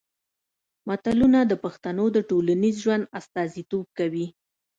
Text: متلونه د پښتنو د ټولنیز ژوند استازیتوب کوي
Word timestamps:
متلونه 0.87 1.39
د 1.45 1.53
پښتنو 1.63 2.05
د 2.15 2.17
ټولنیز 2.29 2.75
ژوند 2.83 3.09
استازیتوب 3.19 3.85
کوي 3.97 4.27